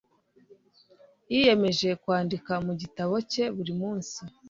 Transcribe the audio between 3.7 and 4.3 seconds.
munsi